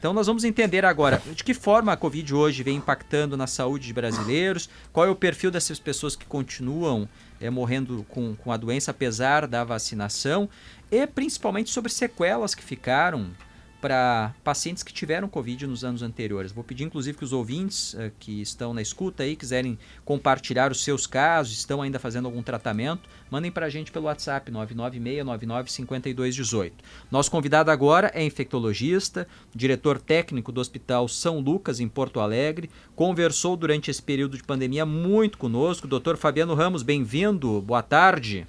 Então 0.00 0.12
nós 0.12 0.28
vamos 0.28 0.44
entender 0.44 0.84
agora 0.84 1.20
de 1.34 1.42
que 1.42 1.52
forma 1.52 1.92
a 1.92 1.96
Covid 1.96 2.32
hoje 2.32 2.62
vem 2.62 2.76
impactando 2.76 3.36
na 3.36 3.48
saúde 3.48 3.88
de 3.88 3.92
brasileiros, 3.92 4.70
qual 4.92 5.04
é 5.04 5.10
o 5.10 5.16
perfil 5.16 5.50
dessas 5.50 5.80
pessoas 5.80 6.14
que 6.14 6.24
continuam 6.24 7.08
é, 7.40 7.50
morrendo 7.50 8.06
com, 8.08 8.36
com 8.36 8.52
a 8.52 8.56
doença 8.56 8.92
apesar 8.92 9.44
da 9.48 9.64
vacinação 9.64 10.48
e 10.88 11.04
principalmente 11.04 11.70
sobre 11.70 11.90
sequelas 11.90 12.54
que 12.54 12.62
ficaram 12.62 13.32
para 13.80 14.34
pacientes 14.42 14.82
que 14.82 14.92
tiveram 14.92 15.28
Covid 15.28 15.64
nos 15.66 15.84
anos 15.84 16.02
anteriores. 16.02 16.50
Vou 16.52 16.64
pedir, 16.64 16.84
inclusive, 16.84 17.16
que 17.16 17.24
os 17.24 17.32
ouvintes 17.32 17.94
uh, 17.94 18.10
que 18.18 18.42
estão 18.42 18.74
na 18.74 18.82
escuta 18.82 19.22
aí, 19.22 19.36
quiserem 19.36 19.78
compartilhar 20.04 20.72
os 20.72 20.82
seus 20.82 21.06
casos, 21.06 21.56
estão 21.56 21.80
ainda 21.80 21.98
fazendo 21.98 22.26
algum 22.26 22.42
tratamento, 22.42 23.08
mandem 23.30 23.50
para 23.50 23.64
a 23.66 23.70
gente 23.70 23.92
pelo 23.92 24.06
WhatsApp 24.06 24.50
996995218. 24.52 26.72
Nosso 27.10 27.30
convidado 27.30 27.70
agora 27.70 28.10
é 28.14 28.24
infectologista, 28.24 29.26
diretor 29.54 30.00
técnico 30.00 30.52
do 30.52 30.60
Hospital 30.60 31.08
São 31.08 31.40
Lucas, 31.40 31.80
em 31.80 31.88
Porto 31.88 32.20
Alegre. 32.20 32.68
Conversou 32.94 33.56
durante 33.56 33.90
esse 33.90 34.02
período 34.02 34.36
de 34.36 34.42
pandemia 34.42 34.84
muito 34.84 35.38
conosco. 35.38 35.88
Doutor 35.88 36.16
Fabiano 36.16 36.54
Ramos, 36.54 36.82
bem-vindo. 36.82 37.62
Boa 37.62 37.82
tarde. 37.82 38.46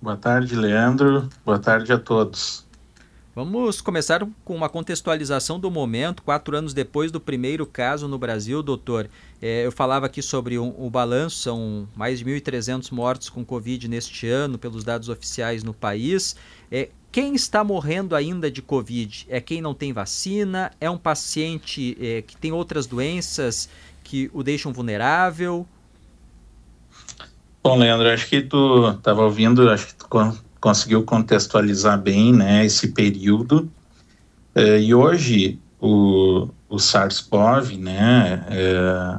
Boa 0.00 0.16
tarde, 0.16 0.54
Leandro. 0.54 1.28
Boa 1.44 1.58
tarde 1.58 1.92
a 1.92 1.98
todos. 1.98 2.65
Vamos 3.36 3.82
começar 3.82 4.26
com 4.46 4.56
uma 4.56 4.66
contextualização 4.66 5.60
do 5.60 5.70
momento, 5.70 6.22
quatro 6.22 6.56
anos 6.56 6.72
depois 6.72 7.12
do 7.12 7.20
primeiro 7.20 7.66
caso 7.66 8.08
no 8.08 8.16
Brasil, 8.16 8.62
doutor. 8.62 9.10
É, 9.42 9.66
eu 9.66 9.70
falava 9.70 10.06
aqui 10.06 10.22
sobre 10.22 10.58
um, 10.58 10.74
o 10.78 10.88
balanço, 10.88 11.36
são 11.36 11.86
mais 11.94 12.20
de 12.20 12.24
1.300 12.24 12.90
mortos 12.92 13.28
com 13.28 13.44
Covid 13.44 13.88
neste 13.88 14.26
ano, 14.26 14.56
pelos 14.56 14.84
dados 14.84 15.10
oficiais 15.10 15.62
no 15.62 15.74
país. 15.74 16.34
É, 16.72 16.88
quem 17.12 17.34
está 17.34 17.62
morrendo 17.62 18.16
ainda 18.16 18.50
de 18.50 18.62
Covid? 18.62 19.26
É 19.28 19.38
quem 19.38 19.60
não 19.60 19.74
tem 19.74 19.92
vacina? 19.92 20.72
É 20.80 20.88
um 20.88 20.96
paciente 20.96 21.94
é, 22.00 22.22
que 22.22 22.38
tem 22.38 22.52
outras 22.52 22.86
doenças 22.86 23.68
que 24.02 24.30
o 24.32 24.42
deixam 24.42 24.72
vulnerável? 24.72 25.66
Bom, 27.62 27.76
Leandro, 27.76 28.08
acho 28.08 28.28
que 28.28 28.40
tu 28.40 28.92
estava 28.92 29.24
ouvindo, 29.24 29.68
acho 29.68 29.88
que 29.88 29.94
tu 29.94 30.08
conseguiu 30.60 31.02
contextualizar 31.02 32.00
bem 32.00 32.32
né, 32.32 32.64
esse 32.64 32.88
período. 32.88 33.70
É, 34.54 34.80
e 34.80 34.94
hoje 34.94 35.58
o, 35.80 36.48
o 36.68 36.78
SARS-CoV, 36.78 37.76
né, 37.78 38.44
é, 38.48 39.18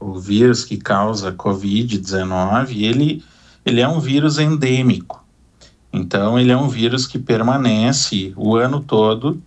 o 0.00 0.18
vírus 0.18 0.64
que 0.64 0.76
causa 0.76 1.32
Covid-19, 1.32 2.82
ele, 2.82 3.24
ele 3.64 3.80
é 3.80 3.88
um 3.88 4.00
vírus 4.00 4.38
endêmico. 4.38 5.24
Então, 5.92 6.38
ele 6.38 6.52
é 6.52 6.56
um 6.56 6.68
vírus 6.68 7.06
que 7.06 7.18
permanece 7.18 8.32
o 8.36 8.56
ano 8.56 8.80
todo 8.80 9.42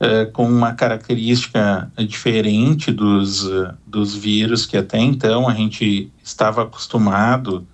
é, 0.00 0.24
com 0.26 0.48
uma 0.48 0.72
característica 0.72 1.90
diferente 2.06 2.90
dos, 2.90 3.48
dos 3.86 4.14
vírus 4.14 4.66
que 4.66 4.76
até 4.76 4.98
então 4.98 5.48
a 5.48 5.54
gente 5.54 6.12
estava 6.22 6.62
acostumado 6.62 7.66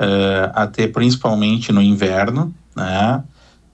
uh, 0.00 0.50
a 0.54 0.66
ter 0.66 0.92
principalmente 0.92 1.72
no 1.72 1.82
inverno, 1.82 2.54
né? 2.76 3.22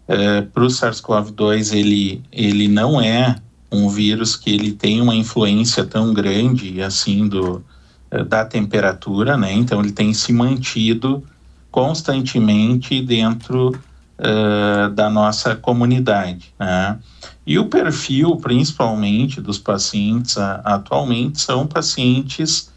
Uh, 0.08 0.46
Para 0.46 0.64
o 0.64 0.66
SARS-CoV-2 0.66 1.74
ele, 1.74 2.22
ele 2.32 2.68
não 2.68 3.00
é 3.00 3.36
um 3.70 3.88
vírus 3.88 4.34
que 4.34 4.50
ele 4.50 4.72
tem 4.72 5.00
uma 5.00 5.14
influência 5.14 5.84
tão 5.84 6.12
grande 6.12 6.82
assim 6.82 7.28
do 7.28 7.64
uh, 8.12 8.24
da 8.24 8.44
temperatura, 8.44 9.36
né? 9.36 9.52
Então 9.52 9.80
ele 9.80 9.92
tem 9.92 10.12
se 10.12 10.32
mantido 10.32 11.22
constantemente 11.70 13.00
dentro 13.00 13.68
uh, 13.70 14.90
da 14.92 15.08
nossa 15.08 15.54
comunidade, 15.54 16.52
né? 16.58 16.98
E 17.46 17.58
o 17.58 17.66
perfil, 17.66 18.36
principalmente 18.36 19.40
dos 19.40 19.58
pacientes 19.58 20.36
atualmente, 20.38 21.40
são 21.40 21.66
pacientes 21.66 22.70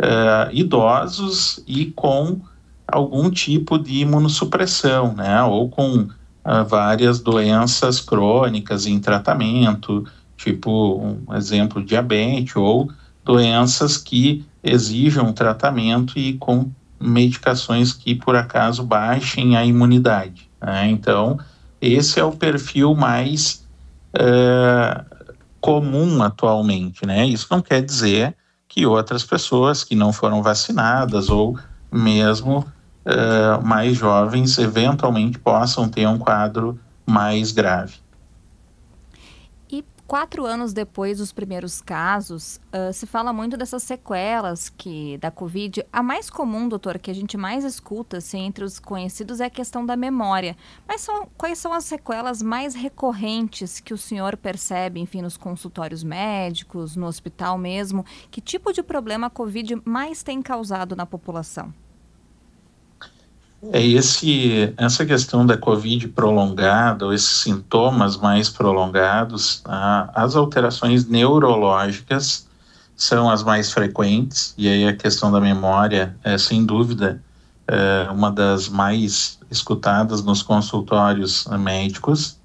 uh, 0.00 0.52
idosos 0.52 1.62
e 1.66 1.86
com 1.86 2.40
algum 2.92 3.30
tipo 3.30 3.78
de 3.78 3.98
imunossupressão, 4.00 5.14
né? 5.14 5.42
Ou 5.42 5.68
com 5.68 6.00
uh, 6.00 6.64
várias 6.68 7.20
doenças 7.20 8.00
crônicas 8.00 8.86
em 8.86 8.98
tratamento, 8.98 10.06
tipo, 10.36 10.98
um 10.98 11.34
exemplo, 11.34 11.84
diabetes, 11.84 12.56
ou 12.56 12.90
doenças 13.24 13.96
que 13.96 14.44
exijam 14.62 15.32
tratamento 15.32 16.18
e 16.18 16.34
com 16.34 16.70
medicações 17.00 17.92
que, 17.92 18.14
por 18.14 18.36
acaso, 18.36 18.82
baixem 18.82 19.56
a 19.56 19.64
imunidade. 19.64 20.50
Né? 20.60 20.90
Então, 20.90 21.38
esse 21.80 22.20
é 22.20 22.24
o 22.24 22.32
perfil 22.32 22.94
mais 22.94 23.66
uh, 24.14 25.04
comum 25.60 26.22
atualmente, 26.22 27.06
né? 27.06 27.26
Isso 27.26 27.46
não 27.50 27.62
quer 27.62 27.82
dizer 27.82 28.34
que 28.68 28.86
outras 28.86 29.24
pessoas 29.24 29.82
que 29.82 29.94
não 29.94 30.12
foram 30.12 30.42
vacinadas 30.42 31.28
ou 31.28 31.58
mesmo 31.90 32.64
uh, 33.04 33.64
mais 33.64 33.96
jovens 33.96 34.58
eventualmente 34.58 35.38
possam 35.38 35.88
ter 35.88 36.06
um 36.06 36.18
quadro 36.18 36.78
mais 37.06 37.52
grave. 37.52 37.94
E 39.68 39.84
quatro 40.06 40.44
anos 40.44 40.72
depois 40.72 41.18
dos 41.18 41.32
primeiros 41.32 41.80
casos, 41.80 42.60
uh, 42.72 42.92
se 42.92 43.06
fala 43.06 43.32
muito 43.32 43.56
dessas 43.56 43.82
sequelas 43.82 44.68
que 44.68 45.16
da 45.18 45.30
Covid. 45.30 45.84
A 45.92 46.02
mais 46.02 46.28
comum, 46.28 46.68
doutor, 46.68 46.98
que 46.98 47.10
a 47.10 47.14
gente 47.14 47.36
mais 47.36 47.64
escuta 47.64 48.18
assim, 48.18 48.40
entre 48.40 48.64
os 48.64 48.78
conhecidos 48.78 49.40
é 49.40 49.46
a 49.46 49.50
questão 49.50 49.84
da 49.84 49.96
memória. 49.96 50.56
Mas 50.86 51.00
são, 51.00 51.28
quais 51.38 51.58
são 51.58 51.72
as 51.72 51.84
sequelas 51.84 52.42
mais 52.42 52.74
recorrentes 52.74 53.80
que 53.80 53.94
o 53.94 53.98
senhor 53.98 54.36
percebe, 54.36 55.00
enfim, 55.00 55.22
nos 55.22 55.36
consultórios 55.36 56.04
médicos, 56.04 56.96
no 56.96 57.06
hospital 57.06 57.56
mesmo? 57.56 58.04
Que 58.30 58.40
tipo 58.40 58.72
de 58.72 58.82
problema 58.82 59.28
a 59.28 59.30
Covid 59.30 59.80
mais 59.84 60.22
tem 60.22 60.42
causado 60.42 60.94
na 60.94 61.06
população? 61.06 61.72
É 63.72 63.84
esse, 63.84 64.72
essa 64.78 65.04
questão 65.04 65.44
da 65.44 65.56
Covid 65.56 66.08
prolongada, 66.08 67.04
ou 67.04 67.12
esses 67.12 67.42
sintomas 67.42 68.16
mais 68.16 68.48
prolongados, 68.48 69.60
tá? 69.60 70.10
as 70.14 70.34
alterações 70.34 71.06
neurológicas 71.06 72.48
são 72.96 73.28
as 73.28 73.42
mais 73.42 73.70
frequentes, 73.70 74.54
e 74.56 74.66
aí 74.66 74.88
a 74.88 74.96
questão 74.96 75.30
da 75.30 75.40
memória 75.40 76.16
é, 76.24 76.38
sem 76.38 76.64
dúvida, 76.64 77.22
é 77.68 78.10
uma 78.10 78.32
das 78.32 78.68
mais 78.68 79.38
escutadas 79.50 80.22
nos 80.24 80.42
consultórios 80.42 81.46
médicos. 81.58 82.38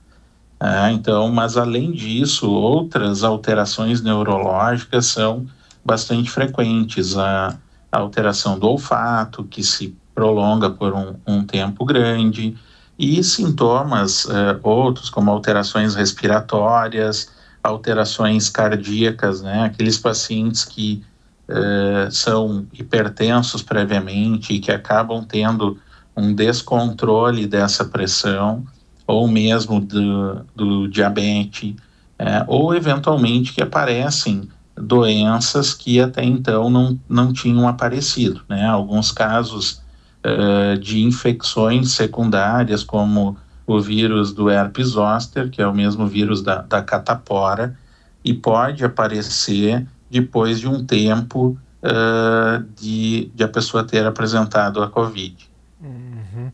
É, 0.60 0.92
então, 0.92 1.30
mas 1.32 1.58
além 1.58 1.92
disso, 1.92 2.50
outras 2.50 3.24
alterações 3.24 4.02
neurológicas 4.02 5.06
são 5.08 5.46
bastante 5.84 6.30
frequentes. 6.30 7.18
A, 7.18 7.58
a 7.92 7.98
alteração 7.98 8.60
do 8.60 8.68
olfato, 8.68 9.44
que 9.44 9.64
se 9.64 9.96
prolonga 10.16 10.70
por 10.70 10.94
um, 10.94 11.16
um 11.28 11.44
tempo 11.44 11.86
grande, 11.86 12.56
e 12.98 13.22
sintomas 13.24 14.26
eh, 14.30 14.60
outros, 14.64 15.10
como 15.10 15.30
alterações 15.30 15.96
respiratórias, 15.96 17.30
alterações 17.62 18.48
cardíacas, 18.50 19.42
né? 19.42 19.64
Aqueles 19.66 19.98
pacientes 19.98 20.64
que 20.64 21.04
eh, 21.48 22.08
são 22.10 22.66
hipertensos 22.74 23.62
previamente 23.62 24.54
e 24.54 24.60
que 24.60 24.72
acabam 24.72 25.26
tendo 25.26 25.78
um 26.16 26.34
descontrole 26.34 27.46
dessa 27.46 27.84
pressão, 27.84 28.66
ou 29.06 29.28
mesmo 29.28 29.82
do, 29.82 30.46
do 30.56 30.88
diabetes, 30.88 31.76
eh, 32.18 32.46
ou 32.48 32.74
eventualmente 32.74 33.54
que 33.54 33.62
aparecem 33.62 34.48
doenças 34.78 35.74
que 35.74 36.00
até 36.00 36.24
então 36.24 36.70
não, 36.70 37.00
não 37.08 37.34
tinham 37.34 37.68
aparecido, 37.68 38.42
né? 38.48 38.66
Alguns 38.66 39.12
casos 39.12 39.82
uh, 40.26 40.78
de 40.78 41.04
infecções 41.04 41.92
secundárias, 41.92 42.84
como 42.84 43.38
o 43.68 43.80
vírus 43.80 44.34
do 44.34 44.50
herpes 44.50 44.90
zoster, 44.90 45.50
que 45.50 45.62
é 45.62 45.68
o 45.68 45.74
mesmo 45.74 46.08
vírus 46.08 46.42
da, 46.42 46.62
da 46.62 46.82
catapora, 46.82 47.78
e 48.24 48.34
pode 48.34 48.84
aparecer 48.84 49.86
depois 50.10 50.60
de 50.60 50.68
um 50.68 50.84
tempo 50.84 51.58
uh, 51.84 52.64
de, 52.76 53.32
de 53.34 53.44
a 53.44 53.48
pessoa 53.48 53.84
ter 53.84 54.06
apresentado 54.06 54.82
a 54.82 54.90
Covid. 54.90 55.50
Uhum. 55.82 56.52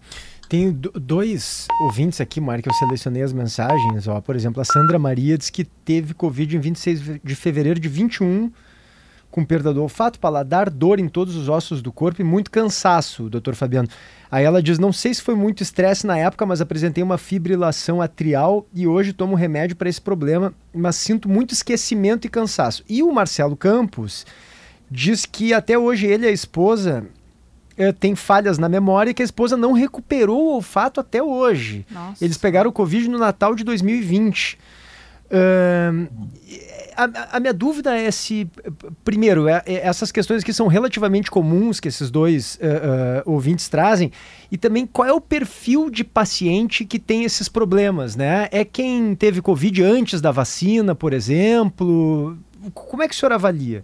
Tenho 0.50 0.74
dois 0.74 1.66
ouvintes 1.82 2.20
aqui, 2.20 2.42
Mário, 2.42 2.62
que 2.62 2.70
eu 2.70 2.74
selecionei 2.74 3.24
as 3.24 3.32
mensagens. 3.32 4.06
Ó. 4.06 4.20
Por 4.20 4.36
exemplo, 4.36 4.62
a 4.62 4.66
Sandra 4.66 5.00
Maria 5.00 5.38
diz 5.38 5.50
que 5.50 5.64
teve 5.64 6.14
Covid 6.14 6.58
em 6.58 6.60
26 6.60 7.22
de 7.24 7.36
fevereiro 7.36 7.80
de 7.80 7.88
21 7.88 8.52
com 9.32 9.46
perda 9.46 9.74
do 9.74 9.82
olfato, 9.82 10.20
paladar, 10.20 10.70
dor 10.70 11.00
em 11.00 11.08
todos 11.08 11.36
os 11.36 11.48
ossos 11.48 11.82
do 11.82 11.92
corpo 11.92 12.22
e 12.22 12.24
muito 12.24 12.52
cansaço, 12.52 13.30
doutor 13.30 13.56
Fabiano. 13.56 13.88
Aí 14.30 14.44
ela 14.44 14.62
diz: 14.62 14.78
Não 14.78 14.92
sei 14.92 15.14
se 15.14 15.22
foi 15.22 15.34
muito 15.34 15.64
estresse 15.64 16.06
na 16.06 16.18
época, 16.18 16.46
mas 16.46 16.62
apresentei 16.62 17.04
uma 17.04 17.18
fibrilação 17.18 18.02
atrial 18.02 18.68
e 18.74 18.86
hoje 18.86 19.14
tomo 19.14 19.36
remédio 19.36 19.76
para 19.76 19.90
esse 19.90 20.02
problema, 20.02 20.54
mas 20.74 20.98
sinto 20.98 21.30
muito 21.30 21.54
esquecimento 21.54 22.28
e 22.28 22.30
cansaço. 22.30 22.84
E 22.88 23.02
o 23.02 23.12
Marcelo 23.12 23.56
Campos 23.56 24.26
diz 24.90 25.26
que 25.26 25.54
até 25.54 25.78
hoje 25.78 26.06
ele 26.06 26.26
e 26.26 26.30
a 26.30 26.32
esposa 26.32 27.06
é, 27.78 27.92
tem 27.92 28.16
falhas 28.16 28.58
na 28.58 28.68
memória 28.68 29.12
e 29.12 29.14
que 29.14 29.22
a 29.22 29.26
esposa 29.26 29.56
não 29.56 29.72
recuperou 29.72 30.48
o 30.48 30.56
olfato 30.56 31.00
até 31.00 31.24
hoje. 31.24 31.86
Nossa. 31.90 32.24
Eles 32.24 32.38
pegaram 32.38 32.70
o 32.70 32.74
Covid 32.74 33.08
no 33.10 33.18
Natal 33.18 33.56
de 33.56 33.64
2020. 33.64 34.58
Uh, 35.32 36.10
a, 36.96 37.38
a, 37.38 37.40
minha 37.40 37.54
dúvida 37.54 37.96
é 37.98 38.10
se, 38.12 38.50
primeiro, 39.04 39.48
é, 39.48 39.62
é 39.66 39.88
essas 39.88 40.12
questões 40.12 40.44
que 40.44 40.54
são 40.54 40.68
relativamente 40.68 41.30
comuns 41.30 41.80
que 41.80 41.88
esses 41.88 42.10
dois 42.10 42.56
uh, 42.56 43.28
uh, 43.28 43.32
ouvintes 43.32 43.70
trazem, 43.70 44.12
e 44.52 44.58
também 44.58 44.86
qual 44.86 45.08
é 45.08 45.14
o 45.14 45.22
perfil 45.22 45.90
de 45.90 46.04
paciente 46.04 46.86
que 46.86 47.00
tem 47.00 47.24
esses 47.24 47.48
problemas, 47.48 48.16
né? 48.16 48.48
É 48.52 48.66
quem 48.66 49.16
teve 49.16 49.42
Covid 49.42 49.84
antes 49.84 50.22
da 50.22 50.32
vacina, 50.32 50.94
por 50.94 51.14
exemplo? 51.14 52.38
Como 52.74 53.02
é 53.02 53.08
que 53.08 53.16
o 53.16 53.18
senhor 53.18 53.34
avalia? 53.34 53.84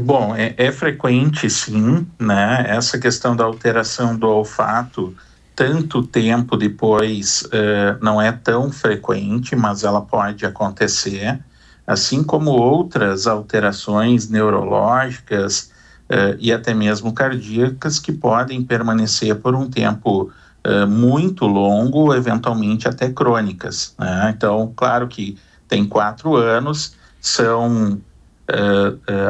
Bom, 0.00 0.34
é, 0.34 0.54
é 0.56 0.72
frequente 0.72 1.48
sim, 1.48 2.06
né? 2.18 2.64
Essa 2.68 2.98
questão 2.98 3.36
da 3.36 3.44
alteração 3.44 4.16
do 4.16 4.26
olfato 4.26 5.14
tanto 5.54 6.02
tempo 6.02 6.56
depois 6.56 7.42
uh, 7.42 8.02
não 8.02 8.20
é 8.20 8.32
tão 8.32 8.72
frequente, 8.72 9.54
mas 9.54 9.84
ela 9.84 10.00
pode 10.00 10.44
acontecer, 10.44 11.38
assim 11.86 12.24
como 12.24 12.50
outras 12.50 13.26
alterações 13.26 14.28
neurológicas 14.28 15.70
uh, 16.10 16.36
e 16.38 16.52
até 16.52 16.74
mesmo 16.74 17.12
cardíacas 17.12 17.98
que 18.00 18.12
podem 18.12 18.64
permanecer 18.64 19.36
por 19.36 19.54
um 19.54 19.70
tempo 19.70 20.32
uh, 20.66 20.86
muito 20.88 21.46
longo, 21.46 22.12
eventualmente 22.12 22.88
até 22.88 23.08
crônicas. 23.10 23.94
Né? 23.98 24.34
Então, 24.36 24.72
claro 24.74 25.06
que 25.06 25.38
tem 25.68 25.86
quatro 25.86 26.34
anos, 26.34 26.96
são 27.20 28.00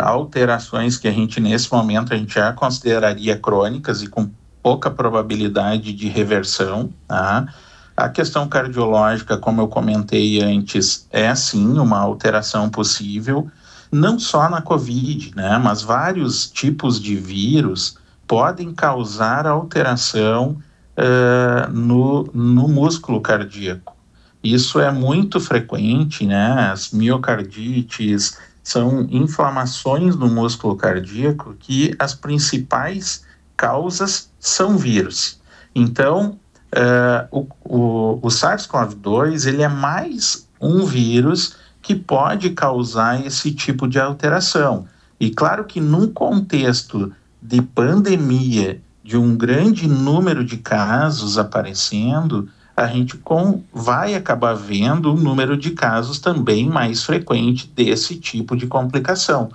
alterações 0.02 0.98
que 0.98 1.06
a 1.06 1.12
gente 1.12 1.40
nesse 1.40 1.72
momento 1.72 2.12
a 2.12 2.16
gente 2.16 2.34
já 2.34 2.52
consideraria 2.52 3.38
crônicas 3.38 4.02
e 4.02 4.08
com 4.08 4.28
pouca 4.64 4.90
probabilidade 4.90 5.92
de 5.92 6.08
reversão. 6.08 6.88
Tá? 7.06 7.46
A 7.94 8.08
questão 8.08 8.48
cardiológica, 8.48 9.36
como 9.36 9.60
eu 9.60 9.68
comentei 9.68 10.40
antes, 10.40 11.06
é 11.12 11.32
sim 11.34 11.78
uma 11.78 11.98
alteração 11.98 12.70
possível, 12.70 13.46
não 13.92 14.18
só 14.18 14.48
na 14.48 14.62
COVID, 14.62 15.36
né, 15.36 15.58
mas 15.62 15.82
vários 15.82 16.50
tipos 16.50 16.98
de 16.98 17.14
vírus 17.14 17.98
podem 18.26 18.72
causar 18.72 19.46
alteração 19.46 20.56
uh, 20.96 21.70
no, 21.70 22.24
no 22.32 22.66
músculo 22.66 23.20
cardíaco. 23.20 23.94
Isso 24.42 24.80
é 24.80 24.90
muito 24.90 25.38
frequente, 25.40 26.26
né? 26.26 26.70
As 26.70 26.90
miocardites 26.90 28.36
são 28.62 29.06
inflamações 29.10 30.16
no 30.16 30.28
músculo 30.28 30.76
cardíaco 30.76 31.54
que 31.58 31.94
as 31.98 32.14
principais 32.14 33.24
causas 33.64 34.30
são 34.38 34.76
vírus. 34.76 35.40
Então, 35.74 36.38
uh, 36.76 37.26
o, 37.30 37.46
o, 37.64 38.18
o 38.20 38.28
SARS-CoV-2 38.28 39.46
ele 39.46 39.62
é 39.62 39.68
mais 39.68 40.46
um 40.60 40.84
vírus 40.84 41.56
que 41.80 41.94
pode 41.94 42.50
causar 42.50 43.24
esse 43.24 43.52
tipo 43.52 43.88
de 43.88 43.98
alteração. 43.98 44.84
E 45.18 45.30
claro 45.30 45.64
que 45.64 45.80
num 45.80 46.08
contexto 46.08 47.10
de 47.40 47.62
pandemia, 47.62 48.82
de 49.02 49.16
um 49.16 49.34
grande 49.34 49.88
número 49.88 50.44
de 50.44 50.58
casos 50.58 51.38
aparecendo, 51.38 52.46
a 52.76 52.86
gente 52.86 53.16
com, 53.16 53.62
vai 53.72 54.14
acabar 54.14 54.52
vendo 54.52 55.10
um 55.10 55.16
número 55.16 55.56
de 55.56 55.70
casos 55.70 56.18
também 56.18 56.68
mais 56.68 57.02
frequente 57.02 57.66
desse 57.74 58.16
tipo 58.16 58.54
de 58.54 58.66
complicação 58.66 59.50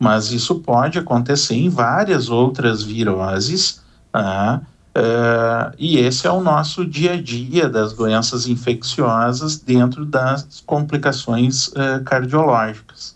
mas 0.00 0.32
isso 0.32 0.60
pode 0.60 0.98
acontecer 0.98 1.54
em 1.54 1.68
várias 1.68 2.30
outras 2.30 2.82
viroses, 2.82 3.82
tá? 4.10 4.62
Uh, 4.96 5.70
e 5.78 5.98
esse 5.98 6.26
é 6.26 6.32
o 6.32 6.40
nosso 6.40 6.84
dia 6.86 7.12
a 7.12 7.22
dia 7.22 7.68
das 7.68 7.92
doenças 7.92 8.48
infecciosas 8.48 9.58
dentro 9.58 10.04
das 10.06 10.62
complicações 10.66 11.68
uh, 11.68 12.02
cardiológicas. 12.04 13.14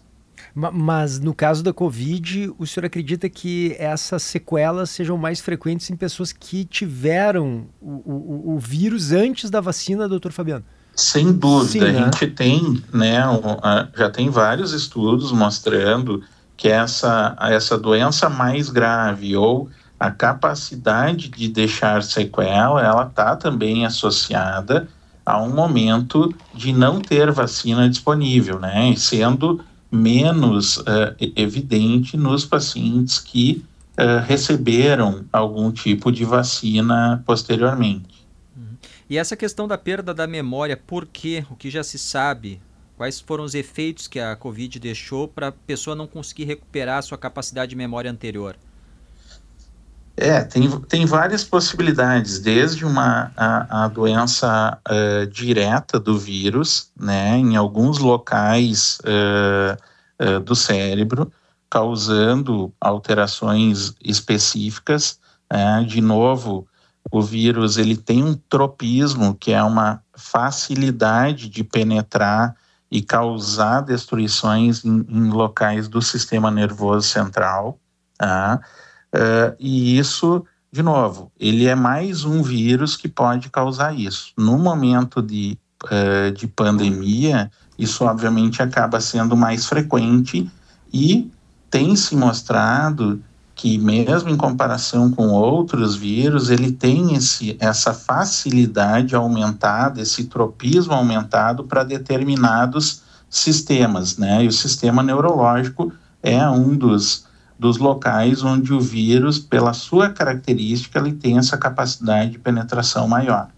Mas 0.54 1.18
no 1.18 1.34
caso 1.34 1.64
da 1.64 1.72
Covid, 1.72 2.52
o 2.58 2.64
senhor 2.64 2.86
acredita 2.86 3.28
que 3.28 3.74
essas 3.76 4.22
sequelas 4.22 4.90
sejam 4.90 5.16
mais 5.16 5.40
frequentes 5.40 5.90
em 5.90 5.96
pessoas 5.96 6.32
que 6.32 6.64
tiveram 6.64 7.66
o, 7.80 7.90
o, 7.90 8.54
o 8.54 8.58
vírus 8.58 9.10
antes 9.10 9.50
da 9.50 9.60
vacina, 9.60 10.08
doutor 10.08 10.30
Fabiano? 10.30 10.64
Sem 10.94 11.32
dúvida, 11.32 11.70
Sim, 11.70 11.80
né? 11.80 11.88
a 11.98 12.04
gente 12.04 12.26
tem, 12.28 12.80
né, 12.92 13.26
um, 13.26 13.38
uh, 13.38 13.88
já 13.96 14.08
tem 14.08 14.30
vários 14.30 14.72
estudos 14.72 15.32
mostrando 15.32 16.22
que 16.56 16.68
essa, 16.68 17.36
essa 17.40 17.76
doença 17.76 18.28
mais 18.28 18.70
grave 18.70 19.36
ou 19.36 19.68
a 19.98 20.10
capacidade 20.10 21.28
de 21.28 21.48
deixar 21.48 22.02
sequela, 22.02 22.82
ela 22.82 23.06
está 23.06 23.36
também 23.36 23.86
associada 23.86 24.88
a 25.24 25.40
um 25.42 25.54
momento 25.54 26.34
de 26.54 26.72
não 26.72 27.00
ter 27.00 27.30
vacina 27.30 27.88
disponível, 27.88 28.58
né? 28.58 28.90
E 28.90 28.96
sendo 28.96 29.64
menos 29.90 30.78
uh, 30.78 31.14
evidente 31.36 32.16
nos 32.16 32.44
pacientes 32.44 33.18
que 33.18 33.64
uh, 33.98 34.24
receberam 34.26 35.24
algum 35.32 35.70
tipo 35.72 36.12
de 36.12 36.24
vacina 36.24 37.22
posteriormente. 37.24 38.26
Uhum. 38.56 38.76
E 39.08 39.16
essa 39.16 39.36
questão 39.36 39.66
da 39.66 39.78
perda 39.78 40.12
da 40.12 40.26
memória, 40.26 40.76
por 40.76 41.06
quê? 41.06 41.44
O 41.48 41.54
que 41.54 41.70
já 41.70 41.82
se 41.82 41.98
sabe 41.98 42.60
Quais 42.96 43.20
foram 43.20 43.44
os 43.44 43.54
efeitos 43.54 44.06
que 44.06 44.20
a 44.20 44.36
Covid 44.36 44.78
deixou 44.78 45.26
para 45.26 45.48
a 45.48 45.52
pessoa 45.52 45.96
não 45.96 46.06
conseguir 46.06 46.44
recuperar 46.44 46.98
a 46.98 47.02
sua 47.02 47.18
capacidade 47.18 47.70
de 47.70 47.76
memória 47.76 48.10
anterior? 48.10 48.56
É, 50.16 50.44
tem, 50.44 50.70
tem 50.82 51.04
várias 51.04 51.42
possibilidades, 51.42 52.38
desde 52.38 52.84
uma 52.84 53.32
a, 53.36 53.84
a 53.84 53.88
doença 53.88 54.78
uh, 54.88 55.26
direta 55.26 55.98
do 55.98 56.16
vírus, 56.16 56.88
né, 56.98 57.36
em 57.36 57.56
alguns 57.56 57.98
locais 57.98 58.98
uh, 59.00 59.76
uh, 60.24 60.38
do 60.38 60.54
cérebro, 60.54 61.32
causando 61.68 62.72
alterações 62.80 63.92
específicas. 64.04 65.18
Né, 65.52 65.84
de 65.84 66.00
novo, 66.00 66.64
o 67.10 67.20
vírus 67.20 67.76
ele 67.76 67.96
tem 67.96 68.22
um 68.22 68.34
tropismo, 68.48 69.34
que 69.34 69.52
é 69.52 69.62
uma 69.64 70.00
facilidade 70.16 71.48
de 71.48 71.64
penetrar 71.64 72.54
e 72.94 73.02
causar 73.02 73.80
destruições 73.80 74.84
em, 74.84 75.04
em 75.08 75.28
locais 75.28 75.88
do 75.88 76.00
sistema 76.00 76.48
nervoso 76.48 77.08
central. 77.08 77.76
Tá? 78.16 78.60
Uh, 79.12 79.56
e 79.58 79.98
isso, 79.98 80.44
de 80.70 80.80
novo, 80.80 81.32
ele 81.36 81.66
é 81.66 81.74
mais 81.74 82.24
um 82.24 82.40
vírus 82.40 82.96
que 82.96 83.08
pode 83.08 83.50
causar 83.50 83.98
isso. 83.98 84.32
No 84.38 84.56
momento 84.56 85.20
de, 85.20 85.58
uh, 85.86 86.30
de 86.30 86.46
pandemia, 86.46 87.50
isso 87.76 88.04
obviamente 88.04 88.62
acaba 88.62 89.00
sendo 89.00 89.36
mais 89.36 89.66
frequente 89.66 90.48
e 90.92 91.28
tem 91.68 91.96
se 91.96 92.14
mostrado 92.14 93.20
que 93.54 93.78
mesmo 93.78 94.30
em 94.30 94.36
comparação 94.36 95.10
com 95.10 95.28
outros 95.28 95.94
vírus, 95.94 96.50
ele 96.50 96.72
tem 96.72 97.14
esse, 97.14 97.56
essa 97.60 97.94
facilidade 97.94 99.14
aumentada, 99.14 100.00
esse 100.00 100.24
tropismo 100.24 100.92
aumentado 100.92 101.64
para 101.64 101.84
determinados 101.84 103.02
sistemas, 103.30 104.18
né? 104.18 104.44
E 104.44 104.48
o 104.48 104.52
sistema 104.52 105.02
neurológico 105.02 105.92
é 106.22 106.48
um 106.48 106.76
dos, 106.76 107.26
dos 107.58 107.78
locais 107.78 108.42
onde 108.42 108.72
o 108.72 108.80
vírus, 108.80 109.38
pela 109.38 109.72
sua 109.72 110.10
característica, 110.10 110.98
ele 110.98 111.12
tem 111.12 111.38
essa 111.38 111.56
capacidade 111.56 112.32
de 112.32 112.38
penetração 112.38 113.06
maior. 113.06 113.48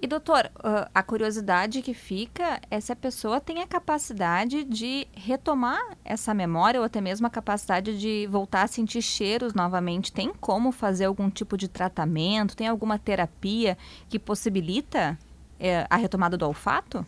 E 0.00 0.06
doutor, 0.06 0.50
a 0.94 1.02
curiosidade 1.02 1.80
que 1.80 1.94
fica 1.94 2.60
é 2.70 2.78
se 2.80 2.92
a 2.92 2.96
pessoa 2.96 3.40
tem 3.40 3.62
a 3.62 3.66
capacidade 3.66 4.62
de 4.62 5.06
retomar 5.14 5.80
essa 6.04 6.34
memória 6.34 6.78
ou 6.78 6.84
até 6.84 7.00
mesmo 7.00 7.26
a 7.26 7.30
capacidade 7.30 7.98
de 7.98 8.28
voltar 8.30 8.62
a 8.62 8.66
sentir 8.66 9.00
cheiros 9.00 9.54
novamente. 9.54 10.12
Tem 10.12 10.32
como 10.38 10.70
fazer 10.70 11.06
algum 11.06 11.30
tipo 11.30 11.56
de 11.56 11.66
tratamento? 11.66 12.54
Tem 12.54 12.68
alguma 12.68 12.98
terapia 12.98 13.78
que 14.06 14.18
possibilita 14.18 15.18
é, 15.58 15.86
a 15.88 15.96
retomada 15.96 16.36
do 16.36 16.46
olfato? 16.46 17.04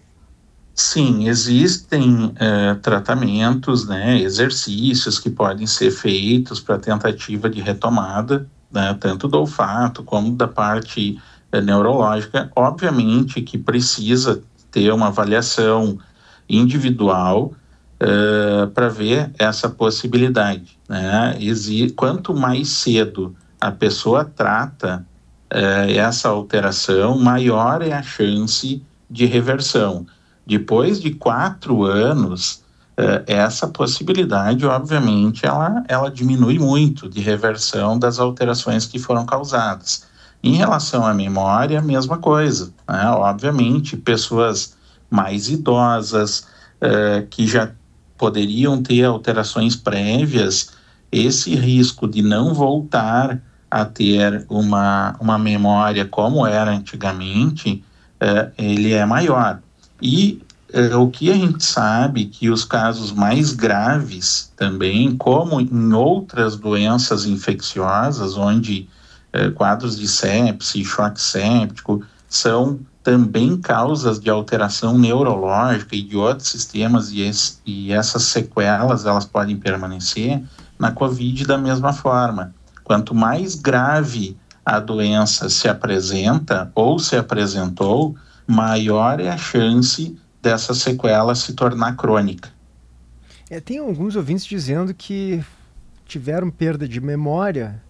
Sim, 0.74 1.28
existem 1.28 2.32
é, 2.36 2.74
tratamentos, 2.74 3.86
né, 3.86 4.18
exercícios 4.18 5.18
que 5.18 5.28
podem 5.28 5.66
ser 5.66 5.90
feitos 5.90 6.58
para 6.58 6.78
tentativa 6.78 7.50
de 7.50 7.60
retomada, 7.60 8.48
né, 8.70 8.96
tanto 8.98 9.28
do 9.28 9.38
olfato 9.38 10.02
como 10.04 10.34
da 10.36 10.48
parte 10.48 11.20
neurológica, 11.52 12.50
obviamente 12.54 13.40
que 13.42 13.56
precisa 13.56 14.42
ter 14.70 14.92
uma 14.92 15.08
avaliação 15.08 15.98
individual 16.48 17.52
é, 18.00 18.66
para 18.66 18.88
ver 18.88 19.30
essa 19.38 19.68
possibilidade. 19.68 20.78
Né? 20.88 21.36
quanto 21.96 22.34
mais 22.34 22.68
cedo 22.68 23.34
a 23.60 23.70
pessoa 23.70 24.24
trata 24.24 25.04
é, 25.50 25.96
essa 25.96 26.28
alteração, 26.28 27.18
maior 27.18 27.82
é 27.82 27.92
a 27.92 28.02
chance 28.02 28.82
de 29.10 29.26
reversão. 29.26 30.06
Depois 30.46 31.00
de 31.00 31.10
quatro 31.10 31.84
anos, 31.84 32.62
é, 32.96 33.24
essa 33.26 33.66
possibilidade, 33.68 34.66
obviamente, 34.66 35.46
ela, 35.46 35.84
ela 35.88 36.10
diminui 36.10 36.58
muito 36.58 37.08
de 37.08 37.20
reversão 37.20 37.98
das 37.98 38.18
alterações 38.18 38.86
que 38.86 38.98
foram 38.98 39.24
causadas. 39.24 40.06
Em 40.42 40.54
relação 40.54 41.04
à 41.04 41.12
memória, 41.12 41.78
a 41.78 41.82
mesma 41.82 42.18
coisa. 42.18 42.72
Né? 42.88 43.08
Obviamente, 43.10 43.96
pessoas 43.96 44.76
mais 45.10 45.48
idosas, 45.48 46.46
uh, 46.82 47.26
que 47.28 47.46
já 47.46 47.70
poderiam 48.16 48.82
ter 48.82 49.04
alterações 49.04 49.76
prévias, 49.76 50.70
esse 51.10 51.54
risco 51.54 52.06
de 52.06 52.22
não 52.22 52.52
voltar 52.52 53.40
a 53.70 53.84
ter 53.84 54.46
uma, 54.48 55.16
uma 55.20 55.38
memória 55.38 56.04
como 56.04 56.46
era 56.46 56.70
antigamente, 56.70 57.84
uh, 58.20 58.50
ele 58.56 58.92
é 58.92 59.04
maior. 59.04 59.60
E 60.00 60.42
uh, 60.74 60.98
o 60.98 61.10
que 61.10 61.30
a 61.30 61.34
gente 61.34 61.64
sabe 61.64 62.26
que 62.26 62.50
os 62.50 62.64
casos 62.64 63.12
mais 63.12 63.52
graves 63.52 64.52
também, 64.56 65.16
como 65.16 65.60
em 65.60 65.92
outras 65.92 66.56
doenças 66.56 67.24
infecciosas, 67.24 68.36
onde 68.36 68.88
uh, 69.34 69.52
quadros 69.52 69.98
de 69.98 70.08
sepse, 70.08 70.84
choque 70.84 71.20
séptico, 71.20 72.02
são 72.28 72.80
também 73.02 73.56
causas 73.56 74.20
de 74.20 74.28
alteração 74.28 74.98
neurológica 74.98 75.96
e 75.96 76.02
de 76.02 76.16
outros 76.16 76.48
sistemas 76.48 77.10
e, 77.10 77.22
esse, 77.22 77.58
e 77.64 77.92
essas 77.92 78.24
sequelas 78.24 79.06
elas 79.06 79.24
podem 79.24 79.56
permanecer 79.56 80.42
na 80.78 80.92
COVID 80.92 81.46
da 81.46 81.56
mesma 81.56 81.92
forma. 81.92 82.54
Quanto 82.84 83.14
mais 83.14 83.54
grave 83.54 84.36
a 84.64 84.78
doença 84.78 85.48
se 85.48 85.66
apresenta 85.66 86.70
ou 86.74 86.98
se 86.98 87.16
apresentou, 87.16 88.14
maior 88.46 89.20
é 89.20 89.30
a 89.30 89.38
chance 89.38 90.14
dessa 90.42 90.74
sequela 90.74 91.34
se 91.34 91.54
tornar 91.54 91.96
crônica. 91.96 92.50
É, 93.48 93.60
tem 93.60 93.78
alguns 93.78 94.16
ouvintes 94.16 94.44
dizendo 94.44 94.92
que 94.92 95.42
tiveram 96.06 96.50
perda 96.50 96.86
de 96.86 97.00
memória 97.00 97.82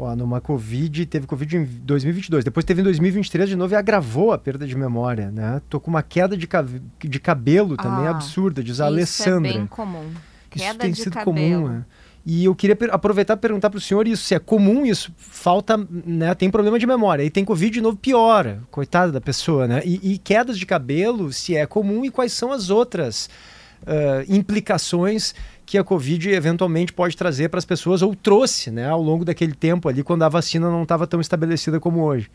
ó, 0.00 0.16
numa 0.16 0.40
Covid, 0.40 1.04
teve 1.06 1.26
Covid 1.26 1.58
em 1.58 1.64
2022, 1.64 2.44
depois 2.44 2.64
teve 2.64 2.80
em 2.80 2.84
2023 2.84 3.50
de 3.50 3.56
novo 3.56 3.74
e 3.74 3.76
agravou 3.76 4.32
a 4.32 4.38
perda 4.38 4.66
de 4.66 4.74
memória, 4.74 5.30
né? 5.30 5.60
Tô 5.68 5.78
com 5.78 5.90
uma 5.90 6.02
queda 6.02 6.36
de, 6.36 6.48
de 6.98 7.20
cabelo 7.20 7.76
também 7.76 8.06
ah, 8.06 8.10
absurda, 8.10 8.62
diz 8.62 8.80
a 8.80 8.86
Alessandra. 8.86 9.50
Isso 9.50 9.58
é 9.58 9.60
bem 9.60 9.66
comum. 9.66 10.10
Queda 10.48 10.64
isso 10.64 10.78
tem 10.78 10.94
sido 10.94 11.12
cabelo. 11.12 11.34
comum, 11.36 11.68
né? 11.68 11.84
E 12.24 12.44
eu 12.44 12.54
queria 12.54 12.76
aproveitar 12.90 13.34
e 13.34 13.36
perguntar 13.36 13.70
para 13.70 13.78
o 13.78 13.80
senhor 13.80 14.06
isso, 14.06 14.24
se 14.24 14.34
é 14.34 14.38
comum 14.38 14.84
isso, 14.84 15.12
falta, 15.16 15.76
né, 15.90 16.34
tem 16.34 16.50
problema 16.50 16.78
de 16.78 16.86
memória, 16.86 17.22
e 17.22 17.30
tem 17.30 17.46
Covid 17.46 17.72
de 17.72 17.80
novo, 17.80 17.96
piora, 17.96 18.62
coitada 18.70 19.10
da 19.10 19.20
pessoa, 19.20 19.66
né? 19.66 19.80
E, 19.84 20.12
e 20.12 20.18
quedas 20.18 20.58
de 20.58 20.66
cabelo, 20.66 21.32
se 21.32 21.56
é 21.56 21.64
comum, 21.66 22.04
e 22.04 22.10
quais 22.10 22.32
são 22.32 22.52
as 22.52 22.68
outras 22.68 23.30
uh, 23.82 24.24
implicações 24.28 25.34
que 25.70 25.78
a 25.78 25.84
Covid 25.84 26.30
eventualmente 26.30 26.92
pode 26.92 27.16
trazer 27.16 27.48
para 27.48 27.58
as 27.58 27.64
pessoas, 27.64 28.02
ou 28.02 28.12
trouxe, 28.12 28.72
né, 28.72 28.88
ao 28.88 29.00
longo 29.00 29.24
daquele 29.24 29.54
tempo 29.54 29.88
ali, 29.88 30.02
quando 30.02 30.24
a 30.24 30.28
vacina 30.28 30.68
não 30.68 30.82
estava 30.82 31.06
tão 31.06 31.20
estabelecida 31.20 31.78
como 31.78 32.02
hoje. 32.02 32.28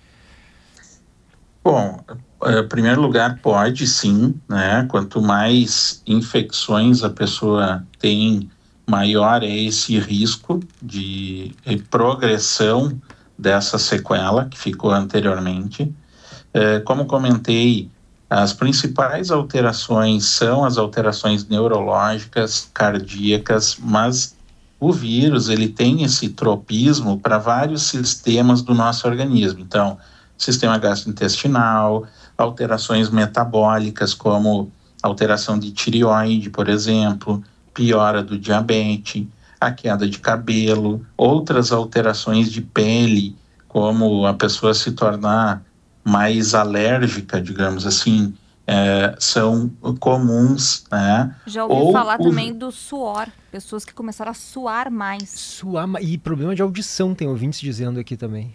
Bom, 1.61 1.99
eh, 2.45 2.59
em 2.59 2.67
primeiro 2.69 3.01
lugar, 3.01 3.37
pode 3.41 3.87
sim, 3.87 4.35
né? 4.47 4.85
Quanto 4.89 5.21
mais 5.21 6.01
infecções 6.07 7.03
a 7.03 7.09
pessoa 7.09 7.85
tem 7.99 8.49
maior 8.89 9.43
é 9.43 9.53
esse 9.53 9.99
risco 9.99 10.61
de 10.81 11.53
progressão 11.89 12.97
dessa 13.37 13.77
sequela 13.77 14.45
que 14.45 14.57
ficou 14.57 14.91
anteriormente. 14.91 15.93
É, 16.53 16.79
como 16.79 17.05
comentei, 17.05 17.91
as 18.29 18.53
principais 18.53 19.29
alterações 19.29 20.25
são 20.25 20.65
as 20.65 20.77
alterações 20.77 21.47
neurológicas, 21.47 22.69
cardíacas, 22.73 23.77
mas 23.79 24.35
o 24.79 24.91
vírus 24.91 25.47
ele 25.49 25.67
tem 25.67 26.03
esse 26.03 26.29
tropismo 26.29 27.19
para 27.19 27.37
vários 27.37 27.83
sistemas 27.83 28.61
do 28.61 28.73
nosso 28.73 29.07
organismo. 29.07 29.59
Então, 29.61 29.97
sistema 30.37 30.77
gastrointestinal, 30.77 32.05
alterações 32.37 33.09
metabólicas 33.09 34.13
como 34.13 34.71
alteração 35.01 35.57
de 35.57 35.71
tireoide, 35.71 36.49
por 36.49 36.67
exemplo, 36.67 37.43
piora 37.73 38.23
do 38.23 38.37
diabetes, 38.37 39.27
a 39.59 39.71
queda 39.71 40.09
de 40.09 40.19
cabelo, 40.19 41.05
outras 41.15 41.71
alterações 41.71 42.51
de 42.51 42.61
pele, 42.61 43.35
como 43.67 44.25
a 44.25 44.33
pessoa 44.33 44.73
se 44.73 44.91
tornar 44.91 45.63
mais 46.05 46.53
alérgica, 46.53 47.41
digamos 47.41 47.87
assim, 47.87 48.35
é, 48.67 49.15
são 49.19 49.69
comuns, 49.99 50.85
né? 50.91 51.35
Já 51.47 51.65
ouvi 51.65 51.81
Ou 51.81 51.91
falar 51.91 52.19
o... 52.21 52.23
também 52.23 52.53
do 52.53 52.71
suor, 52.71 53.27
pessoas 53.51 53.83
que 53.83 53.93
começaram 53.93 54.31
a 54.31 54.35
suar 54.35 54.91
mais. 54.91 55.29
Suar 55.31 55.87
e 55.99 56.17
problema 56.17 56.55
de 56.55 56.61
audição, 56.61 57.15
tem 57.15 57.27
ouvintes 57.27 57.59
dizendo 57.59 57.99
aqui 57.99 58.15
também. 58.15 58.53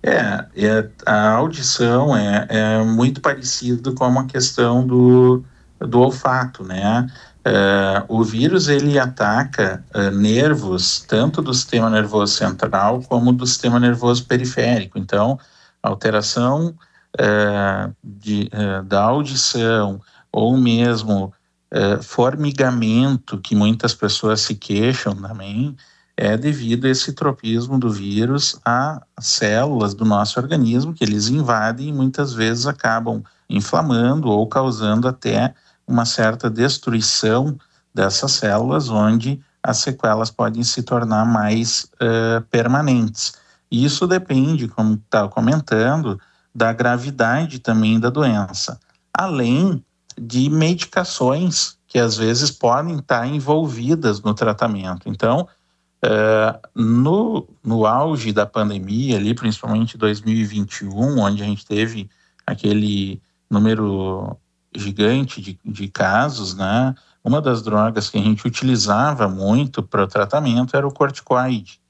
É, 0.00 0.46
é 0.56 0.88
a 1.04 1.32
audição 1.32 2.16
é, 2.16 2.46
é 2.48 2.84
muito 2.84 3.20
parecido 3.20 3.94
com 3.94 4.04
a 4.04 4.24
questão 4.24 4.86
do, 4.86 5.42
do 5.80 6.00
olfato, 6.00 6.62
né? 6.62 7.08
Uh, 7.38 8.04
o 8.08 8.22
vírus 8.22 8.68
ele 8.68 8.98
ataca 8.98 9.82
uh, 9.94 10.10
nervos 10.10 11.00
tanto 11.00 11.40
do 11.40 11.54
sistema 11.54 11.88
nervoso 11.88 12.34
central 12.34 13.02
como 13.08 13.32
do 13.32 13.46
sistema 13.46 13.80
nervoso 13.80 14.26
periférico. 14.26 14.98
Então, 14.98 15.38
alteração 15.82 16.74
uh, 17.20 17.94
de, 18.02 18.50
da 18.86 19.02
audição 19.02 20.00
ou 20.32 20.56
mesmo 20.56 21.32
formigamento 22.02 23.36
que 23.38 23.54
muitas 23.54 23.94
pessoas 23.94 24.40
se 24.40 24.54
queixam 24.54 25.14
também 25.14 25.76
é 26.16 26.34
devido 26.34 26.86
a 26.86 26.88
esse 26.88 27.12
tropismo 27.12 27.78
do 27.78 27.90
vírus 27.90 28.58
a 28.64 29.02
células 29.20 29.92
do 29.92 30.04
nosso 30.04 30.40
organismo 30.40 30.94
que 30.94 31.04
eles 31.04 31.28
invadem 31.28 31.88
e 31.88 31.92
muitas 31.92 32.32
vezes 32.32 32.66
acabam 32.66 33.22
inflamando 33.48 34.28
ou 34.28 34.46
causando 34.48 35.06
até 35.06 35.54
uma 35.86 36.04
certa 36.04 36.50
destruição 36.50 37.56
dessas 37.94 38.32
células, 38.32 38.90
onde 38.90 39.40
as 39.62 39.78
sequelas 39.78 40.30
podem 40.30 40.62
se 40.62 40.82
tornar 40.82 41.24
mais 41.24 41.90
permanentes. 42.50 43.32
Isso 43.70 44.06
depende, 44.06 44.68
como 44.68 44.94
estava 44.94 45.28
comentando, 45.28 46.20
da 46.54 46.72
gravidade 46.72 47.58
também 47.58 48.00
da 48.00 48.10
doença, 48.10 48.80
além 49.12 49.84
de 50.20 50.50
medicações 50.50 51.78
que 51.86 51.98
às 51.98 52.16
vezes 52.16 52.50
podem 52.50 52.96
estar 52.96 53.26
envolvidas 53.26 54.20
no 54.20 54.34
tratamento. 54.34 55.08
Então, 55.08 55.48
uh, 56.04 56.68
no, 56.74 57.48
no 57.64 57.86
auge 57.86 58.32
da 58.32 58.44
pandemia, 58.44 59.16
ali, 59.16 59.34
principalmente 59.34 59.96
2021, 59.96 61.18
onde 61.18 61.42
a 61.42 61.46
gente 61.46 61.64
teve 61.64 62.10
aquele 62.46 63.22
número 63.50 64.36
gigante 64.74 65.40
de, 65.40 65.58
de 65.64 65.88
casos, 65.88 66.54
né? 66.54 66.94
Uma 67.24 67.40
das 67.40 67.62
drogas 67.62 68.08
que 68.08 68.18
a 68.18 68.22
gente 68.22 68.46
utilizava 68.46 69.28
muito 69.28 69.82
para 69.82 70.04
o 70.04 70.08
tratamento 70.08 70.76
era 70.76 70.86
o 70.86 70.92
corticoide. 70.92 71.80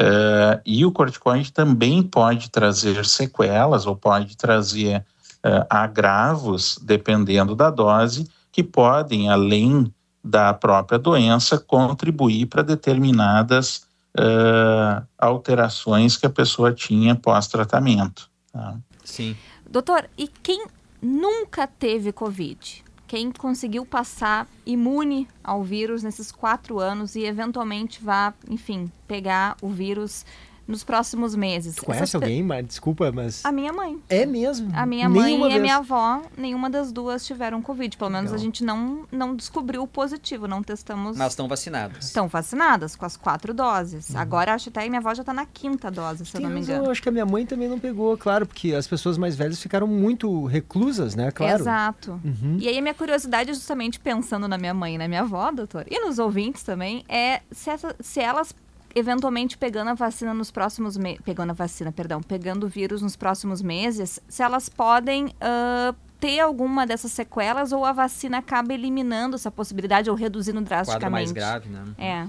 Uh, 0.00 0.60
e 0.64 0.84
o 0.84 0.92
corticoide 0.92 1.52
também 1.52 2.02
pode 2.02 2.50
trazer 2.50 3.04
sequelas 3.06 3.86
ou 3.86 3.96
pode 3.96 4.36
trazer 4.36 4.98
uh, 4.98 5.66
agravos, 5.70 6.78
dependendo 6.82 7.56
da 7.56 7.70
dose, 7.70 8.28
que 8.52 8.62
podem, 8.62 9.30
além 9.30 9.92
da 10.22 10.52
própria 10.52 10.98
doença, 10.98 11.58
contribuir 11.58 12.46
para 12.46 12.62
determinadas 12.62 13.86
uh, 14.18 15.06
alterações 15.16 16.16
que 16.16 16.26
a 16.26 16.30
pessoa 16.30 16.72
tinha 16.72 17.14
pós-tratamento. 17.14 18.28
Tá? 18.52 18.76
Sim. 19.04 19.36
Doutor, 19.68 20.10
e 20.18 20.28
quem 20.28 20.66
nunca 21.00 21.66
teve 21.66 22.12
Covid. 22.12 22.84
Quem 23.06 23.30
conseguiu 23.30 23.86
passar 23.86 24.48
imune 24.64 25.28
ao 25.42 25.62
vírus 25.62 26.02
nesses 26.02 26.32
quatro 26.32 26.80
anos 26.80 27.14
e 27.14 27.24
eventualmente 27.24 28.02
vá, 28.02 28.34
enfim, 28.48 28.90
pegar 29.06 29.56
o 29.62 29.68
vírus 29.68 30.24
nos 30.66 30.82
próximos 30.82 31.34
meses. 31.34 31.76
Tu 31.76 31.84
conhece 31.84 32.04
Essas 32.04 32.14
alguém, 32.22 32.42
mas 32.42 32.66
desculpa, 32.66 33.12
mas. 33.12 33.44
A 33.44 33.52
minha 33.52 33.72
mãe. 33.72 33.98
É 34.08 34.26
mesmo? 34.26 34.70
A 34.74 34.84
minha 34.84 35.08
mãe 35.08 35.24
nenhuma 35.24 35.46
e 35.46 35.48
vez. 35.50 35.60
a 35.60 35.62
minha 35.62 35.76
avó, 35.76 36.22
nenhuma 36.36 36.68
das 36.68 36.92
duas 36.92 37.24
tiveram 37.24 37.62
Covid. 37.62 37.96
Pelo 37.96 38.10
menos 38.10 38.32
a 38.32 38.38
gente 38.38 38.64
não, 38.64 39.06
não 39.10 39.34
descobriu 39.34 39.82
o 39.82 39.86
positivo, 39.86 40.48
não 40.48 40.62
testamos. 40.62 41.16
Mas 41.16 41.32
estão 41.32 41.46
vacinadas. 41.46 42.06
Estão 42.06 42.28
vacinadas 42.28 42.96
com 42.96 43.04
as 43.04 43.16
quatro 43.16 43.54
doses. 43.54 44.10
Uhum. 44.10 44.18
Agora 44.18 44.54
acho 44.54 44.68
até 44.68 44.82
que 44.82 44.88
minha 44.88 45.00
avó 45.00 45.14
já 45.14 45.22
está 45.22 45.32
na 45.32 45.46
quinta 45.46 45.90
dose, 45.90 46.24
se 46.24 46.32
Tem 46.32 46.42
eu 46.42 46.48
não 46.48 46.54
me 46.54 46.60
engano. 46.60 46.86
Eu 46.86 46.90
acho 46.90 47.02
que 47.02 47.08
a 47.08 47.12
minha 47.12 47.26
mãe 47.26 47.46
também 47.46 47.68
não 47.68 47.78
pegou, 47.78 48.16
claro, 48.16 48.46
porque 48.46 48.74
as 48.74 48.86
pessoas 48.86 49.16
mais 49.16 49.36
velhas 49.36 49.60
ficaram 49.60 49.86
muito 49.86 50.44
reclusas, 50.46 51.14
né? 51.14 51.30
Claro. 51.30 51.62
Exato. 51.62 52.20
Uhum. 52.24 52.56
E 52.58 52.68
aí 52.68 52.78
a 52.78 52.82
minha 52.82 52.94
curiosidade, 52.94 53.52
justamente 53.54 54.00
pensando 54.00 54.48
na 54.48 54.58
minha 54.58 54.74
mãe 54.74 54.96
e 54.96 54.98
na 54.98 55.06
minha 55.06 55.20
avó, 55.20 55.50
doutor, 55.52 55.86
e 55.90 56.00
nos 56.00 56.18
ouvintes 56.18 56.62
também, 56.62 57.04
é 57.08 57.40
se, 57.50 57.70
essa, 57.70 57.94
se 58.00 58.20
elas 58.20 58.54
eventualmente 58.96 59.58
pegando 59.58 59.90
a 59.90 59.94
vacina 59.94 60.32
nos 60.32 60.50
próximos 60.50 60.96
meses, 60.96 61.20
pegando 61.22 61.50
a 61.50 61.52
vacina, 61.52 61.92
perdão, 61.92 62.22
pegando 62.22 62.64
o 62.64 62.68
vírus 62.68 63.02
nos 63.02 63.14
próximos 63.14 63.60
meses, 63.60 64.18
se 64.26 64.42
elas 64.42 64.70
podem 64.70 65.26
uh, 65.26 65.94
ter 66.18 66.40
alguma 66.40 66.86
dessas 66.86 67.12
sequelas 67.12 67.72
ou 67.72 67.84
a 67.84 67.92
vacina 67.92 68.38
acaba 68.38 68.72
eliminando 68.72 69.36
essa 69.36 69.50
possibilidade 69.50 70.08
ou 70.08 70.16
reduzindo 70.16 70.62
drasticamente. 70.62 71.34
Quadro 71.34 71.42
mais 71.42 71.62
grave, 71.62 71.68
né? 71.68 71.84
É. 71.98 72.26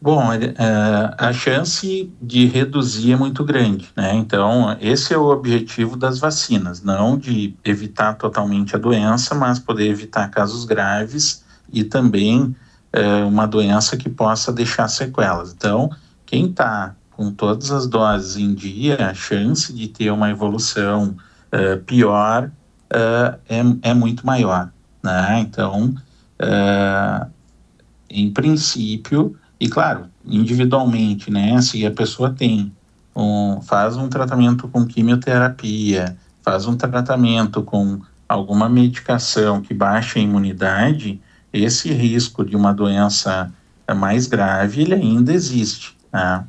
Bom, 0.00 0.32
é, 0.32 0.44
a 1.18 1.32
chance 1.32 2.12
de 2.22 2.46
reduzir 2.46 3.12
é 3.12 3.16
muito 3.16 3.42
grande, 3.42 3.88
né? 3.96 4.14
Então, 4.14 4.76
esse 4.80 5.12
é 5.12 5.18
o 5.18 5.24
objetivo 5.24 5.96
das 5.96 6.20
vacinas, 6.20 6.82
não 6.82 7.16
de 7.16 7.56
evitar 7.64 8.14
totalmente 8.14 8.76
a 8.76 8.78
doença, 8.78 9.34
mas 9.34 9.58
poder 9.58 9.88
evitar 9.88 10.30
casos 10.30 10.64
graves 10.64 11.42
e 11.72 11.82
também 11.82 12.54
é, 12.92 13.24
uma 13.24 13.46
doença 13.46 13.96
que 13.96 14.08
possa 14.08 14.52
deixar 14.52 14.88
sequelas. 14.88 15.52
Então, 15.52 15.90
quem 16.24 16.46
está 16.46 16.94
com 17.10 17.32
todas 17.32 17.70
as 17.70 17.86
doses 17.86 18.36
em 18.36 18.54
dia, 18.54 19.10
a 19.10 19.14
chance 19.14 19.72
de 19.72 19.88
ter 19.88 20.10
uma 20.10 20.30
evolução 20.30 21.16
é, 21.50 21.76
pior 21.76 22.50
é, 22.90 23.38
é, 23.82 23.94
muito 23.94 24.24
maior, 24.26 24.70
né? 25.02 25.40
Então, 25.40 25.94
é, 26.38 27.26
em 28.08 28.30
princípio, 28.30 29.36
e 29.60 29.68
claro, 29.68 30.06
individualmente, 30.24 31.30
né? 31.30 31.60
Se 31.60 31.84
a 31.84 31.90
pessoa 31.90 32.30
tem 32.30 32.72
um, 33.14 33.60
faz 33.62 33.96
um 33.96 34.08
tratamento 34.08 34.68
com 34.68 34.86
quimioterapia, 34.86 36.16
faz 36.42 36.66
um 36.66 36.76
tratamento 36.76 37.62
com 37.62 38.00
alguma 38.28 38.68
medicação 38.68 39.60
que 39.60 39.74
baixa 39.74 40.18
a 40.18 40.22
imunidade, 40.22 41.20
esse 41.52 41.92
risco 41.92 42.44
de 42.44 42.56
uma 42.56 42.72
doença 42.72 43.52
mais 43.96 44.26
grave 44.26 44.82
ele 44.82 44.94
ainda 44.94 45.32
existe. 45.32 45.96
Né? 46.12 46.46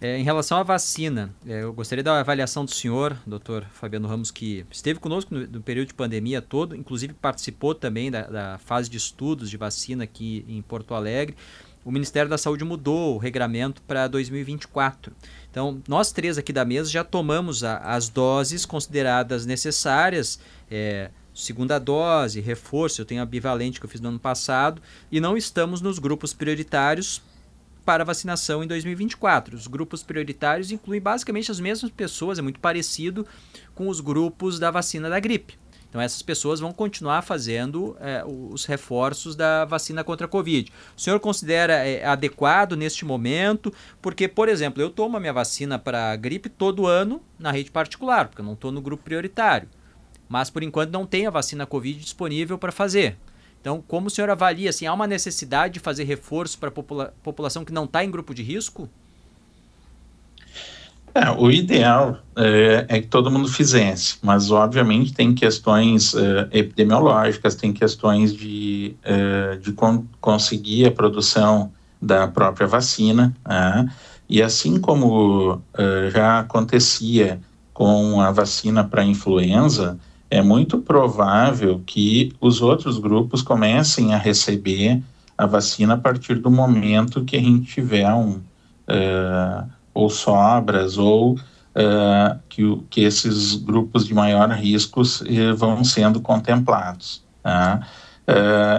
É, 0.00 0.18
em 0.18 0.24
relação 0.24 0.58
à 0.58 0.64
vacina, 0.64 1.32
é, 1.46 1.62
eu 1.62 1.72
gostaria 1.72 2.02
da 2.02 2.18
avaliação 2.18 2.64
do 2.64 2.72
senhor, 2.72 3.16
doutor 3.24 3.64
Fabiano 3.72 4.08
Ramos, 4.08 4.32
que 4.32 4.66
esteve 4.68 4.98
conosco 4.98 5.32
no, 5.32 5.46
no 5.46 5.62
período 5.62 5.88
de 5.88 5.94
pandemia 5.94 6.42
todo, 6.42 6.74
inclusive 6.74 7.14
participou 7.14 7.72
também 7.72 8.10
da, 8.10 8.22
da, 8.22 8.58
fase 8.58 8.90
de 8.90 8.96
estudos 8.96 9.48
de 9.48 9.56
vacina 9.56 10.02
aqui 10.02 10.44
em 10.48 10.60
Porto 10.60 10.92
Alegre. 10.92 11.36
O 11.84 11.92
Ministério 11.92 12.28
da 12.28 12.36
Saúde 12.36 12.64
mudou 12.64 13.14
o 13.14 13.18
regramento 13.18 13.80
para 13.82 14.08
2024. 14.08 15.12
Então, 15.48 15.80
nós 15.86 16.10
três 16.10 16.36
aqui 16.36 16.52
da 16.52 16.64
mesa 16.64 16.90
já 16.90 17.04
tomamos 17.04 17.62
a, 17.62 17.76
as 17.76 18.08
doses 18.08 18.66
consideradas 18.66 19.46
necessárias. 19.46 20.40
É, 20.68 21.10
segunda 21.34 21.78
dose, 21.78 22.40
reforço, 22.40 23.00
eu 23.00 23.04
tenho 23.04 23.22
a 23.22 23.26
bivalente 23.26 23.80
que 23.80 23.86
eu 23.86 23.90
fiz 23.90 24.00
no 24.00 24.08
ano 24.08 24.18
passado, 24.18 24.82
e 25.10 25.20
não 25.20 25.36
estamos 25.36 25.80
nos 25.80 25.98
grupos 25.98 26.32
prioritários 26.32 27.22
para 27.84 28.04
vacinação 28.04 28.62
em 28.62 28.66
2024. 28.66 29.56
Os 29.56 29.66
grupos 29.66 30.02
prioritários 30.02 30.70
incluem 30.70 31.00
basicamente 31.00 31.50
as 31.50 31.60
mesmas 31.60 31.90
pessoas, 31.90 32.38
é 32.38 32.42
muito 32.42 32.60
parecido 32.60 33.26
com 33.74 33.88
os 33.88 34.00
grupos 34.00 34.58
da 34.58 34.70
vacina 34.70 35.08
da 35.08 35.18
gripe. 35.18 35.60
Então, 35.92 36.00
essas 36.00 36.22
pessoas 36.22 36.58
vão 36.58 36.72
continuar 36.72 37.20
fazendo 37.20 37.94
é, 38.00 38.24
os 38.24 38.64
reforços 38.64 39.36
da 39.36 39.66
vacina 39.66 40.02
contra 40.02 40.24
a 40.24 40.28
Covid. 40.28 40.72
O 40.96 41.00
senhor 41.00 41.20
considera 41.20 41.86
é, 41.86 42.02
adequado 42.06 42.78
neste 42.78 43.04
momento? 43.04 43.70
Porque, 44.00 44.26
por 44.26 44.48
exemplo, 44.48 44.82
eu 44.82 44.88
tomo 44.88 45.18
a 45.18 45.20
minha 45.20 45.34
vacina 45.34 45.78
para 45.78 46.16
gripe 46.16 46.48
todo 46.48 46.86
ano 46.86 47.22
na 47.38 47.50
rede 47.50 47.70
particular, 47.70 48.28
porque 48.28 48.40
eu 48.40 48.46
não 48.46 48.54
estou 48.54 48.72
no 48.72 48.80
grupo 48.80 49.04
prioritário. 49.04 49.68
Mas, 50.32 50.48
por 50.48 50.62
enquanto, 50.62 50.90
não 50.90 51.04
tem 51.04 51.26
a 51.26 51.30
vacina 51.30 51.66
Covid 51.66 52.00
disponível 52.00 52.56
para 52.56 52.72
fazer. 52.72 53.18
Então, 53.60 53.84
como 53.86 54.06
o 54.06 54.10
senhor 54.10 54.30
avalia, 54.30 54.70
assim, 54.70 54.86
há 54.86 54.94
uma 54.94 55.06
necessidade 55.06 55.74
de 55.74 55.80
fazer 55.80 56.04
reforço 56.04 56.58
para 56.58 56.70
a 56.70 56.72
popula 56.72 57.12
população 57.22 57.66
que 57.66 57.72
não 57.72 57.84
está 57.84 58.02
em 58.02 58.10
grupo 58.10 58.32
de 58.32 58.42
risco? 58.42 58.88
É, 61.14 61.30
o 61.30 61.50
ideal 61.50 62.20
é, 62.34 62.86
é, 62.88 63.00
que 63.02 63.08
todo 63.08 63.30
mundo 63.30 63.46
fizesse, 63.46 64.16
mas 64.22 64.50
obviamente 64.50 65.12
tem 65.12 65.34
questões 65.34 66.14
é, 66.14 66.48
epidemiológicas, 66.50 67.54
tem 67.54 67.70
questões 67.70 68.34
de, 68.34 68.96
é, 69.02 69.56
de 69.56 69.72
con 69.72 70.06
conseguir 70.18 70.86
a 70.86 70.90
produção 70.90 71.70
da 72.00 72.26
própria 72.26 72.66
vacina, 72.66 73.36
né? 73.46 73.86
e 74.30 74.42
assim 74.42 74.80
como 74.80 75.60
é, 75.74 76.10
já 76.10 76.38
acontecia 76.38 77.38
com 77.74 78.18
a 78.18 78.30
vacina 78.30 78.82
para 78.82 79.04
influenza, 79.04 79.98
é 80.32 80.40
muito 80.40 80.78
provável 80.78 81.82
que 81.84 82.32
os 82.40 82.62
outros 82.62 82.98
grupos 82.98 83.42
comecem 83.42 84.14
a 84.14 84.16
receber 84.16 85.02
a 85.36 85.44
vacina 85.44 85.92
a 85.92 85.98
partir 85.98 86.36
do 86.36 86.50
momento 86.50 87.22
que 87.22 87.36
a 87.36 87.38
gente 87.38 87.70
tiver 87.70 88.10
um, 88.14 88.36
uh, 88.88 89.68
ou 89.92 90.08
sobras 90.08 90.96
ou 90.96 91.34
uh, 91.34 92.38
que, 92.48 92.62
que 92.88 93.02
esses 93.02 93.56
grupos 93.56 94.06
de 94.06 94.14
maior 94.14 94.48
risco 94.52 95.02
uh, 95.02 95.54
vão 95.54 95.84
sendo 95.84 96.18
contemplados. 96.18 97.22
Tá? 97.42 97.86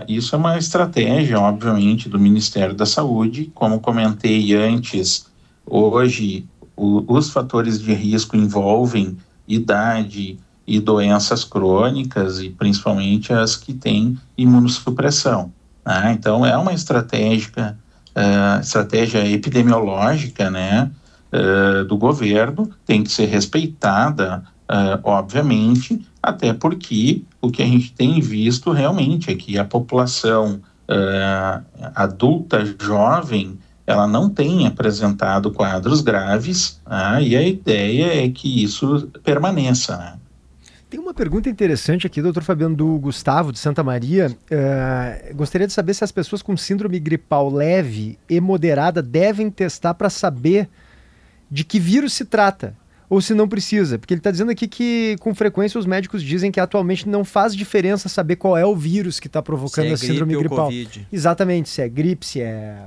isso 0.08 0.34
é 0.34 0.39
uma 0.39 0.58
estratégia, 0.58 1.39
obviamente, 1.39 2.10
do 2.10 2.17
Ministério 2.17 2.73
da 2.73 2.86
Saúde. 2.86 3.51
Como 3.54 3.80
comentei 3.80 4.56
antes, 4.56 5.28
hoje 5.67 6.47
o, 6.75 7.04
os 7.13 7.30
fatores 7.30 7.80
de 7.80 7.93
risco 7.93 8.36
envolvem 8.36 9.17
idade, 9.47 10.39
e 10.65 10.80
doenças 10.80 11.43
crônicas 11.43 12.39
e 12.39 12.49
principalmente 12.49 13.34
as 13.34 13.56
que 13.56 13.73
têm 13.73 14.17
imunossupressão. 14.38 15.52
Né? 15.86 16.15
Então 16.17 16.45
é 16.45 16.58
uma 16.58 16.73
estratégia, 16.73 17.78
uh, 18.15 18.62
estratégia 18.62 19.28
epidemiológica, 19.28 20.49
né, 20.49 20.89
uh, 21.32 21.84
do 21.86 21.97
governo 21.97 22.69
tem 22.86 23.04
que 23.04 23.12
ser 23.12 23.26
respeitada, 23.26 24.43
uh, 24.69 24.99
obviamente, 25.04 26.06
até 26.21 26.54
porque 26.54 27.23
o 27.41 27.52
que 27.52 27.62
a 27.62 27.67
gente 27.67 27.91
tem 27.91 28.21
visto 28.21 28.71
realmente 28.71 29.30
é 29.30 29.36
que 29.36 29.58
a 29.58 29.65
população 29.65 30.62
adulta 31.95 32.63
jovem 32.80 33.58
ela 33.88 34.06
não 34.06 34.30
tem 34.30 34.67
apresentado 34.67 35.52
quadros 35.52 36.02
graves, 36.02 36.80
né? 36.88 37.23
e 37.23 37.36
a 37.36 37.41
ideia 37.41 38.26
é 38.26 38.30
que 38.30 38.63
isso 38.63 39.10
permaneça. 39.23 39.97
Né? 39.97 40.13
Tem 40.93 40.99
uma 40.99 41.12
pergunta 41.12 41.49
interessante 41.49 42.06
aqui, 42.06 42.21
doutor 42.21 42.43
Fabiano, 42.43 42.75
do 42.75 42.99
Gustavo, 42.99 43.51
de 43.51 43.58
Santa 43.58 43.82
Maria. 43.82 44.27
Uh, 44.29 45.36
gostaria 45.36 45.65
de 45.65 45.73
saber 45.73 45.95
se 45.95 46.03
as 46.03 46.12
pessoas 46.12 46.43
com 46.43 46.56
síndrome 46.56 46.99
gripal 46.99 47.49
leve 47.49 48.19
e 48.29 48.39
moderada 48.39 49.01
devem 49.01 49.49
testar 49.49 49.95
para 49.95 50.08
saber 50.08 50.69
de 51.49 51.63
que 51.63 51.79
vírus 51.79 52.13
se 52.13 52.25
trata 52.25 52.77
ou 53.10 53.19
se 53.21 53.34
não 53.34 53.47
precisa. 53.47 53.97
Porque 53.97 54.13
ele 54.13 54.19
está 54.19 54.29
dizendo 54.29 54.51
aqui 54.51 54.67
que, 54.67 55.15
com 55.19 55.34
frequência, 55.34 55.79
os 55.79 55.88
médicos 55.88 56.21
dizem 56.21 56.51
que 56.51 56.60
atualmente 56.60 57.10
não 57.10 57.25
faz 57.25 57.56
diferença 57.56 58.08
saber 58.08 58.36
qual 58.36 58.56
é 58.56 58.63
o 58.63 58.75
vírus 58.75 59.19
que 59.19 59.25
está 59.25 59.41
provocando 59.41 59.88
é 59.88 59.93
a 59.93 59.97
síndrome 59.97 60.38
gripal. 60.38 60.67
COVID. 60.67 61.08
Exatamente, 61.12 61.69
se 61.69 61.82
é 61.82 61.89
gripe, 61.89 62.23
se 62.23 62.39
é 62.39 62.77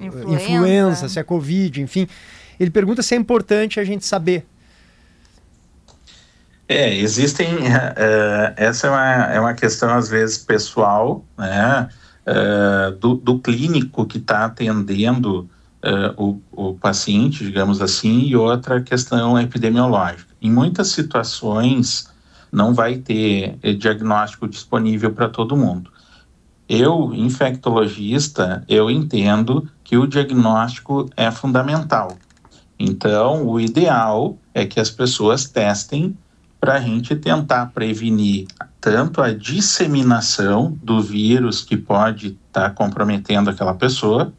influenza. 0.00 0.42
influenza, 0.42 1.08
se 1.10 1.18
é 1.18 1.22
Covid, 1.22 1.82
enfim. 1.82 2.08
Ele 2.58 2.70
pergunta 2.70 3.02
se 3.02 3.14
é 3.14 3.18
importante 3.18 3.78
a 3.78 3.84
gente 3.84 4.06
saber 4.06 4.46
é, 6.68 6.94
existem. 6.94 7.54
Uh, 7.54 8.52
essa 8.56 8.86
é 8.86 8.90
uma, 8.90 9.24
é 9.34 9.40
uma 9.40 9.54
questão, 9.54 9.94
às 9.94 10.08
vezes, 10.08 10.38
pessoal, 10.38 11.24
né? 11.36 11.88
Uh, 12.26 12.90
do, 12.96 13.14
do, 13.14 13.38
clínico 13.38 14.04
que 14.04 14.18
está 14.18 14.46
atendendo 14.46 15.48
uh, 15.84 16.12
o, 16.16 16.42
o 16.50 16.74
paciente, 16.74 17.44
digamos 17.44 17.80
assim, 17.80 18.22
e 18.22 18.34
outra 18.34 18.82
questão 18.82 19.38
epidemiológica. 19.38 20.34
Em 20.42 20.50
muitas 20.50 20.88
situações, 20.88 22.10
não 22.50 22.74
vai 22.74 22.96
ter 22.96 23.56
diagnóstico 23.78 24.48
disponível 24.48 25.12
para 25.12 25.28
todo 25.28 25.56
mundo. 25.56 25.88
Eu, 26.68 27.14
infectologista, 27.14 28.64
eu 28.68 28.90
entendo 28.90 29.68
que 29.84 29.96
o 29.96 30.04
diagnóstico 30.04 31.08
é 31.16 31.30
fundamental. 31.30 32.16
Então, 32.76 33.46
o 33.46 33.60
ideal 33.60 34.36
é 34.52 34.66
que 34.66 34.80
as 34.80 34.90
pessoas 34.90 35.44
testem 35.44 36.16
para 36.66 36.78
a 36.78 36.80
gente 36.80 37.14
tentar 37.14 37.66
prevenir 37.66 38.48
tanto 38.80 39.22
a 39.22 39.32
disseminação 39.32 40.76
do 40.82 41.00
vírus 41.00 41.62
que 41.62 41.76
pode 41.76 42.36
estar 42.48 42.62
tá 42.62 42.70
comprometendo 42.70 43.48
aquela 43.48 43.72
pessoa 43.72 44.32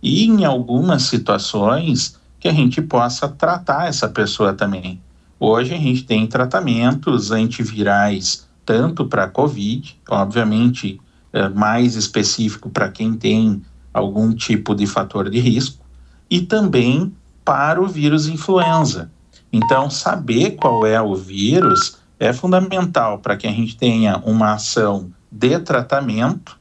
e 0.00 0.24
em 0.24 0.44
algumas 0.44 1.02
situações 1.02 2.16
que 2.38 2.46
a 2.46 2.52
gente 2.52 2.80
possa 2.80 3.28
tratar 3.28 3.88
essa 3.88 4.08
pessoa 4.08 4.52
também. 4.52 5.02
Hoje 5.40 5.74
a 5.74 5.76
gente 5.76 6.04
tem 6.04 6.28
tratamentos 6.28 7.32
antivirais 7.32 8.48
tanto 8.64 9.06
para 9.06 9.26
COVID, 9.26 10.00
obviamente 10.08 11.00
é, 11.32 11.48
mais 11.48 11.96
específico 11.96 12.70
para 12.70 12.88
quem 12.88 13.14
tem 13.14 13.60
algum 13.92 14.32
tipo 14.32 14.76
de 14.76 14.86
fator 14.86 15.28
de 15.28 15.40
risco, 15.40 15.84
e 16.30 16.40
também 16.40 17.12
para 17.44 17.82
o 17.82 17.88
vírus 17.88 18.28
influenza. 18.28 19.10
Então, 19.54 19.88
saber 19.88 20.56
qual 20.56 20.84
é 20.84 21.00
o 21.00 21.14
vírus 21.14 21.98
é 22.18 22.32
fundamental 22.32 23.20
para 23.20 23.36
que 23.36 23.46
a 23.46 23.52
gente 23.52 23.76
tenha 23.76 24.16
uma 24.24 24.54
ação 24.54 25.12
de 25.30 25.56
tratamento 25.60 26.58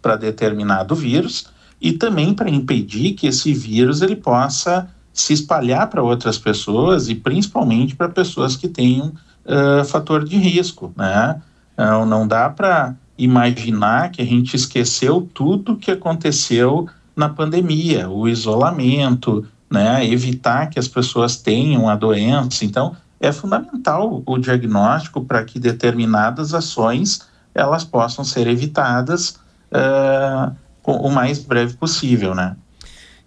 para 0.00 0.14
determinado 0.14 0.94
vírus 0.94 1.48
e 1.80 1.92
também 1.92 2.32
para 2.32 2.48
impedir 2.48 3.14
que 3.14 3.26
esse 3.26 3.52
vírus 3.52 4.00
ele 4.00 4.14
possa 4.14 4.88
se 5.12 5.32
espalhar 5.32 5.90
para 5.90 6.04
outras 6.04 6.38
pessoas 6.38 7.08
e 7.08 7.16
principalmente 7.16 7.96
para 7.96 8.08
pessoas 8.08 8.54
que 8.54 8.68
tenham 8.68 9.12
uh, 9.44 9.84
fator 9.84 10.24
de 10.24 10.36
risco, 10.36 10.92
né? 10.96 11.42
Não, 11.76 12.06
não 12.06 12.28
dá 12.28 12.48
para 12.48 12.94
imaginar 13.18 14.12
que 14.12 14.22
a 14.22 14.24
gente 14.24 14.54
esqueceu 14.54 15.28
tudo 15.34 15.76
que 15.76 15.90
aconteceu 15.90 16.88
na 17.16 17.28
pandemia, 17.28 18.08
o 18.08 18.28
isolamento, 18.28 19.44
né, 19.70 20.06
evitar 20.06 20.68
que 20.68 20.78
as 20.78 20.88
pessoas 20.88 21.36
tenham 21.36 21.88
a 21.88 21.96
doença. 21.96 22.64
Então, 22.64 22.96
é 23.20 23.32
fundamental 23.32 24.22
o 24.24 24.38
diagnóstico 24.38 25.24
para 25.24 25.44
que 25.44 25.58
determinadas 25.58 26.54
ações 26.54 27.26
elas 27.54 27.84
possam 27.84 28.24
ser 28.24 28.46
evitadas 28.46 29.38
uh, 29.72 30.54
o 30.84 31.10
mais 31.10 31.38
breve 31.42 31.74
possível, 31.74 32.34
né? 32.34 32.54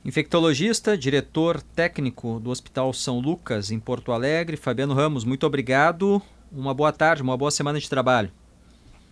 Infectologista, 0.06 0.97
diretor 0.97 1.62
técnico 1.62 2.39
do 2.39 2.52
Hospital 2.52 2.93
São 2.93 3.19
Lucas, 3.19 3.69
em 3.69 3.80
Porto 3.80 4.12
Alegre, 4.12 4.56
Fabiano 4.56 4.93
Ramos, 4.93 5.25
muito 5.25 5.45
obrigado. 5.45 6.21
Uma 6.52 6.73
boa 6.73 6.91
tarde, 6.91 7.21
uma 7.21 7.36
boa 7.36 7.52
semana 7.52 7.80
de 7.80 7.89
trabalho. 7.89 8.32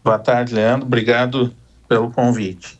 Boa 0.04 0.18
tarde, 0.18 0.56
Leandro. 0.56 0.86
Obrigado 0.86 1.54
pelo 1.88 2.10
convite. 2.12 2.80